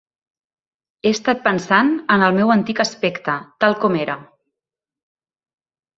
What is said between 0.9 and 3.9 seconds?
He estat pensant en el meu antic aspecte, tal